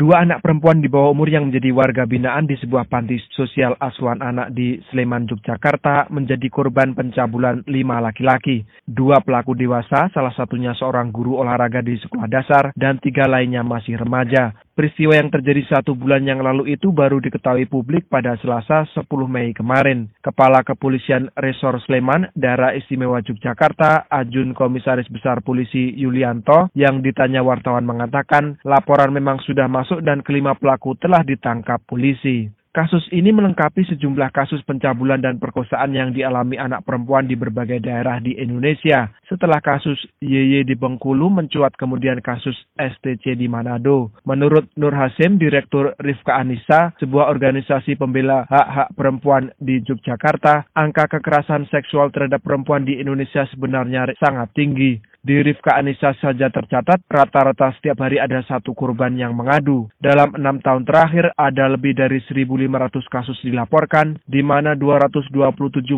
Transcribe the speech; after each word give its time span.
Dua 0.00 0.24
anak 0.24 0.40
perempuan 0.40 0.80
di 0.80 0.88
bawah 0.88 1.12
umur 1.12 1.28
yang 1.28 1.52
menjadi 1.52 1.76
warga 1.76 2.08
binaan 2.08 2.48
di 2.48 2.56
sebuah 2.56 2.88
panti 2.88 3.20
sosial 3.36 3.76
asuhan 3.76 4.24
anak 4.24 4.48
di 4.56 4.80
Sleman, 4.88 5.28
Yogyakarta 5.28 6.08
menjadi 6.08 6.48
korban 6.48 6.96
pencabulan 6.96 7.68
lima 7.68 8.00
laki-laki. 8.00 8.64
Dua 8.88 9.20
pelaku 9.20 9.52
dewasa, 9.52 10.08
salah 10.08 10.32
satunya 10.32 10.72
seorang 10.72 11.12
guru 11.12 11.36
olahraga 11.44 11.84
di 11.84 12.00
sekolah 12.00 12.32
dasar, 12.32 12.72
dan 12.80 12.96
tiga 12.96 13.28
lainnya 13.28 13.60
masih 13.60 14.00
remaja. 14.00 14.56
Peristiwa 14.70 15.18
yang 15.18 15.34
terjadi 15.34 15.66
satu 15.66 15.98
bulan 15.98 16.22
yang 16.22 16.40
lalu 16.40 16.78
itu 16.78 16.94
baru 16.94 17.18
diketahui 17.18 17.66
publik 17.66 18.06
pada 18.06 18.38
Selasa 18.38 18.86
10 18.94 19.04
Mei 19.26 19.50
kemarin. 19.50 20.06
Kepala 20.22 20.62
Kepolisian 20.62 21.26
Resor 21.34 21.82
Sleman, 21.84 22.30
Daerah 22.38 22.72
Istimewa 22.78 23.18
Yogyakarta, 23.20 24.06
Ajun 24.06 24.54
Komisaris 24.54 25.10
Besar 25.10 25.42
Polisi 25.42 25.90
Yulianto, 25.98 26.70
yang 26.78 27.02
ditanya 27.02 27.42
wartawan 27.42 27.82
mengatakan 27.82 28.62
laporan 28.62 29.10
memang 29.10 29.42
sudah 29.42 29.66
masuk 29.66 30.06
dan 30.06 30.22
kelima 30.22 30.54
pelaku 30.54 30.94
telah 30.96 31.26
ditangkap 31.26 31.82
polisi. 31.84 32.59
Kasus 32.70 33.02
ini 33.10 33.34
melengkapi 33.34 33.82
sejumlah 33.82 34.30
kasus 34.30 34.62
pencabulan 34.62 35.18
dan 35.18 35.42
perkosaan 35.42 35.90
yang 35.90 36.14
dialami 36.14 36.54
anak 36.54 36.86
perempuan 36.86 37.26
di 37.26 37.34
berbagai 37.34 37.82
daerah 37.82 38.22
di 38.22 38.38
Indonesia. 38.38 39.10
Setelah 39.26 39.58
kasus 39.58 39.98
YY 40.22 40.62
di 40.62 40.78
Bengkulu 40.78 41.34
mencuat 41.34 41.74
kemudian 41.74 42.22
kasus 42.22 42.54
STC 42.78 43.34
di 43.34 43.50
Manado. 43.50 44.14
Menurut 44.22 44.70
Nur 44.78 44.94
Hasim, 44.94 45.34
Direktur 45.34 45.98
Rifka 45.98 46.38
Anissa, 46.38 46.94
sebuah 47.02 47.26
organisasi 47.34 47.98
pembela 47.98 48.46
hak-hak 48.46 48.94
perempuan 48.94 49.50
di 49.58 49.82
Yogyakarta, 49.82 50.70
angka 50.70 51.10
kekerasan 51.10 51.66
seksual 51.74 52.14
terhadap 52.14 52.38
perempuan 52.38 52.86
di 52.86 53.02
Indonesia 53.02 53.50
sebenarnya 53.50 54.14
sangat 54.22 54.54
tinggi. 54.54 55.09
Di 55.20 55.36
Rifka 55.36 55.76
Anissa 55.76 56.16
saja 56.16 56.48
tercatat 56.48 57.04
rata-rata 57.04 57.76
setiap 57.76 58.00
hari 58.00 58.16
ada 58.16 58.40
satu 58.40 58.72
korban 58.72 59.12
yang 59.20 59.36
mengadu. 59.36 59.84
Dalam 60.00 60.32
enam 60.32 60.64
tahun 60.64 60.88
terakhir 60.88 61.36
ada 61.36 61.68
lebih 61.68 61.92
dari 61.92 62.24
1.500 62.24 63.04
kasus 63.04 63.36
dilaporkan, 63.44 64.16
di 64.24 64.40
mana 64.40 64.72
227 64.72 65.28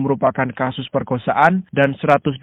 merupakan 0.03 0.51
kasus 0.51 0.91
perkosaan 0.91 1.63
dan 1.71 1.95
127 2.03 2.43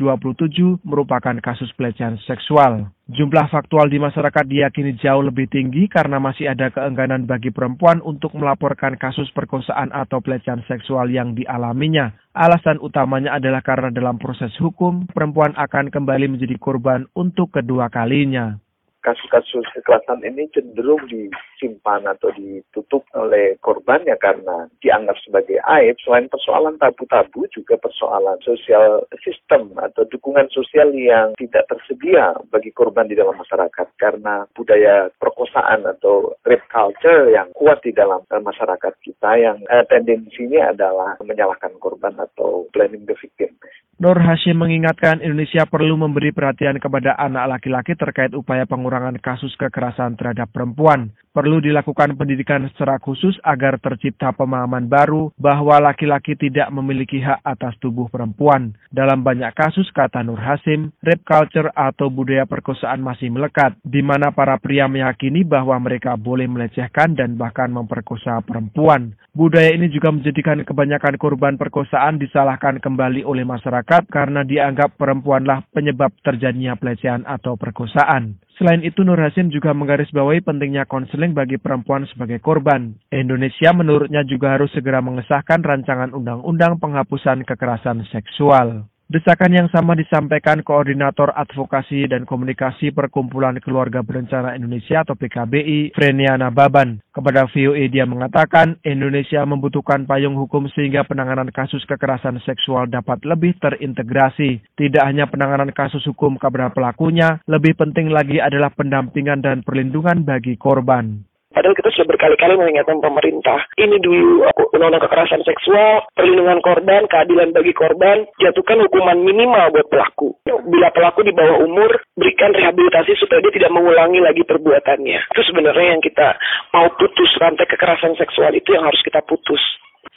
merupakan 0.88 1.36
kasus 1.44 1.68
pelecehan 1.76 2.16
seksual. 2.24 2.88
Jumlah 3.10 3.50
faktual 3.52 3.90
di 3.92 4.00
masyarakat 4.00 4.46
diyakini 4.46 4.96
jauh 5.02 5.26
lebih 5.26 5.50
tinggi 5.50 5.90
karena 5.90 6.22
masih 6.22 6.48
ada 6.48 6.70
keengganan 6.70 7.26
bagi 7.26 7.50
perempuan 7.52 8.06
untuk 8.06 8.38
melaporkan 8.38 8.96
kasus 8.96 9.28
perkosaan 9.36 9.90
atau 9.92 10.22
pelecehan 10.22 10.62
seksual 10.70 11.10
yang 11.12 11.36
dialaminya. 11.36 12.14
Alasan 12.40 12.80
utamanya 12.80 13.36
adalah 13.36 13.60
karena 13.60 13.92
dalam 13.92 14.16
proses 14.16 14.56
hukum, 14.64 15.04
perempuan 15.12 15.52
akan 15.60 15.92
kembali 15.92 16.40
menjadi 16.40 16.56
korban 16.56 17.04
untuk 17.12 17.52
kedua 17.52 17.92
kalinya 17.92 18.56
kasus-kasus 19.00 19.66
kekerasan 19.76 20.22
ini 20.28 20.52
cenderung 20.52 21.02
disimpan 21.08 22.04
atau 22.08 22.32
ditutup 22.36 23.08
oleh 23.16 23.56
korban 23.64 24.04
ya 24.04 24.20
karena 24.20 24.68
dianggap 24.84 25.16
sebagai 25.24 25.60
aib. 25.80 25.96
Selain 26.04 26.28
persoalan 26.28 26.76
tabu-tabu 26.78 27.48
juga 27.52 27.80
persoalan 27.80 28.40
sosial 28.44 29.08
sistem 29.24 29.72
atau 29.80 30.04
dukungan 30.08 30.52
sosial 30.52 30.92
yang 30.96 31.36
tidak 31.40 31.66
tersedia 31.72 32.36
bagi 32.52 32.72
korban 32.76 33.08
di 33.08 33.16
dalam 33.16 33.36
masyarakat 33.40 33.88
karena 34.00 34.44
budaya 34.56 35.08
perkosaan 35.18 35.88
atau 35.88 36.36
rape 36.44 36.68
culture 36.68 37.32
yang 37.32 37.48
kuat 37.56 37.80
di 37.84 37.96
dalam 37.96 38.24
eh, 38.30 38.44
masyarakat 38.44 38.94
kita 39.04 39.32
yang 39.40 39.58
eh, 39.68 39.86
tendensinya 39.88 40.76
adalah 40.76 41.16
menyalahkan 41.24 41.72
korban 41.80 42.16
atau 42.20 42.68
blaming 42.76 43.08
the 43.08 43.16
victim. 43.18 43.56
Nur 44.00 44.16
Hashim 44.16 44.56
mengingatkan 44.56 45.20
Indonesia 45.20 45.68
perlu 45.68 46.00
memberi 46.00 46.32
perhatian 46.32 46.80
kepada 46.80 47.20
anak 47.20 47.60
laki-laki 47.60 48.00
terkait 48.00 48.32
upaya 48.32 48.64
pengurangan 48.64 49.20
kasus 49.20 49.52
kekerasan 49.60 50.16
terhadap 50.16 50.48
perempuan. 50.56 51.12
Perlu 51.36 51.60
dilakukan 51.60 52.16
pendidikan 52.16 52.64
secara 52.72 52.96
khusus 53.04 53.36
agar 53.44 53.76
tercipta 53.76 54.32
pemahaman 54.32 54.88
baru 54.88 55.36
bahwa 55.36 55.84
laki-laki 55.84 56.40
tidak 56.40 56.72
memiliki 56.72 57.20
hak 57.20 57.44
atas 57.44 57.76
tubuh 57.84 58.08
perempuan. 58.08 58.72
Dalam 58.88 59.20
banyak 59.20 59.52
kasus, 59.52 59.92
kata 59.92 60.24
Nur 60.24 60.40
Hasim, 60.40 60.96
rape 61.04 61.28
culture 61.28 61.68
atau 61.76 62.08
budaya 62.08 62.48
perkosaan 62.48 63.04
masih 63.04 63.28
melekat, 63.36 63.76
di 63.84 64.00
mana 64.00 64.32
para 64.32 64.56
pria 64.64 64.88
meyakini 64.88 65.44
bahwa 65.44 65.76
mereka 65.76 66.16
boleh 66.16 66.48
melecehkan 66.48 67.20
dan 67.20 67.36
bahkan 67.36 67.68
memperkosa 67.68 68.40
perempuan. 68.48 69.12
Budaya 69.36 69.76
ini 69.76 69.92
juga 69.92 70.10
menjadikan 70.10 70.64
kebanyakan 70.64 71.20
korban 71.20 71.60
perkosaan 71.60 72.18
disalahkan 72.18 72.80
kembali 72.80 73.28
oleh 73.28 73.44
masyarakat 73.44 73.89
karena 73.90 74.46
dianggap 74.46 75.02
perempuanlah 75.02 75.66
penyebab 75.74 76.14
terjadinya 76.22 76.78
pelecehan 76.78 77.26
atau 77.26 77.58
perkosaan. 77.58 78.38
Selain 78.60 78.86
itu, 78.86 79.02
Nur 79.02 79.18
Hasim 79.18 79.50
juga 79.50 79.74
menggarisbawahi 79.74 80.46
pentingnya 80.46 80.86
konseling 80.86 81.34
bagi 81.34 81.58
perempuan 81.58 82.06
sebagai 82.12 82.38
korban. 82.44 82.94
Indonesia 83.10 83.72
menurutnya 83.74 84.22
juga 84.28 84.60
harus 84.60 84.70
segera 84.76 85.02
mengesahkan 85.02 85.64
rancangan 85.64 86.14
undang-undang 86.14 86.78
penghapusan 86.78 87.48
kekerasan 87.48 88.06
seksual. 88.12 88.86
Desakan 89.10 89.50
yang 89.58 89.70
sama 89.74 89.98
disampaikan 89.98 90.62
Koordinator 90.62 91.34
Advokasi 91.34 92.06
dan 92.06 92.30
Komunikasi 92.30 92.94
Perkumpulan 92.94 93.58
Keluarga 93.58 94.06
Berencana 94.06 94.54
Indonesia 94.54 95.02
atau 95.02 95.18
PKBI, 95.18 95.98
Freniana 95.98 96.54
Baban. 96.54 97.02
Kepada 97.10 97.50
VOA 97.50 97.90
dia 97.90 98.06
mengatakan 98.06 98.78
Indonesia 98.86 99.42
membutuhkan 99.50 100.06
payung 100.06 100.38
hukum 100.38 100.70
sehingga 100.78 101.10
penanganan 101.10 101.50
kasus 101.50 101.82
kekerasan 101.90 102.38
seksual 102.46 102.86
dapat 102.86 103.26
lebih 103.26 103.58
terintegrasi. 103.58 104.62
Tidak 104.78 105.02
hanya 105.02 105.26
penanganan 105.26 105.74
kasus 105.74 106.06
hukum 106.06 106.38
kepada 106.38 106.70
pelakunya, 106.70 107.42
lebih 107.50 107.82
penting 107.82 108.14
lagi 108.14 108.38
adalah 108.38 108.70
pendampingan 108.70 109.42
dan 109.42 109.66
perlindungan 109.66 110.22
bagi 110.22 110.54
korban. 110.54 111.29
Padahal 111.60 111.76
kita 111.76 111.92
sudah 111.92 112.08
berkali-kali 112.16 112.56
mengingatkan 112.56 113.04
pemerintah. 113.04 113.68
Ini 113.76 114.00
dulu 114.00 114.48
undang-undang 114.72 115.04
kekerasan 115.04 115.44
seksual, 115.44 116.08
perlindungan 116.16 116.64
korban, 116.64 117.04
keadilan 117.12 117.52
bagi 117.52 117.76
korban, 117.76 118.24
jatuhkan 118.40 118.80
hukuman 118.88 119.20
minimal 119.20 119.68
buat 119.76 119.92
pelaku. 119.92 120.40
Bila 120.48 120.88
pelaku 120.96 121.28
di 121.28 121.36
bawah 121.36 121.60
umur, 121.60 122.00
berikan 122.16 122.56
rehabilitasi 122.56 123.12
supaya 123.20 123.44
dia 123.44 123.52
tidak 123.60 123.76
mengulangi 123.76 124.24
lagi 124.24 124.48
perbuatannya. 124.48 125.36
Itu 125.36 125.42
sebenarnya 125.52 126.00
yang 126.00 126.00
kita 126.00 126.40
mau 126.72 126.96
putus 126.96 127.28
rantai 127.44 127.68
kekerasan 127.68 128.16
seksual 128.16 128.56
itu 128.56 128.72
yang 128.72 128.88
harus 128.88 129.04
kita 129.04 129.20
putus. 129.28 129.60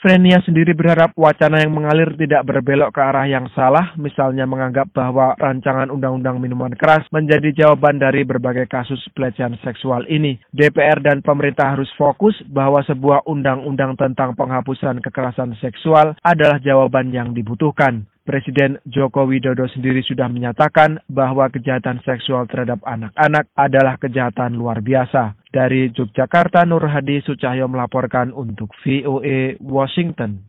Frenia 0.02 0.42
sendiri 0.42 0.74
berharap 0.74 1.14
wacana 1.14 1.62
yang 1.62 1.78
mengalir 1.78 2.10
tidak 2.18 2.42
berbelok 2.42 2.90
ke 2.90 2.98
arah 2.98 3.22
yang 3.22 3.46
salah, 3.54 3.94
misalnya 3.94 4.50
menganggap 4.50 4.90
bahwa 4.90 5.38
rancangan 5.38 5.94
undang-undang 5.94 6.42
minuman 6.42 6.74
keras 6.74 7.06
menjadi 7.14 7.54
jawaban 7.54 8.02
dari 8.02 8.26
berbagai 8.26 8.66
kasus 8.66 8.98
pelecehan 9.14 9.54
seksual 9.62 10.02
ini. 10.10 10.42
DPR 10.50 10.98
dan 10.98 11.22
pemerintah 11.22 11.78
harus 11.78 11.86
fokus 11.94 12.34
bahwa 12.50 12.82
sebuah 12.82 13.30
undang-undang 13.30 13.94
tentang 13.94 14.34
penghapusan 14.34 14.98
kekerasan 15.06 15.54
seksual 15.62 16.18
adalah 16.26 16.58
jawaban 16.58 17.14
yang 17.14 17.30
dibutuhkan. 17.30 18.02
Presiden 18.22 18.78
Joko 18.86 19.26
Widodo 19.26 19.66
sendiri 19.66 19.98
sudah 20.06 20.30
menyatakan 20.30 21.02
bahwa 21.10 21.50
kejahatan 21.50 21.98
seksual 22.06 22.46
terhadap 22.46 22.78
anak-anak 22.86 23.50
adalah 23.58 23.98
kejahatan 23.98 24.54
luar 24.54 24.78
biasa. 24.78 25.34
Dari 25.50 25.90
Yogyakarta, 25.90 26.62
Nur 26.64 26.86
Hadi 26.86 27.18
Sucahyo 27.26 27.66
melaporkan 27.66 28.30
untuk 28.30 28.70
VOA 28.82 29.58
Washington. 29.58 30.46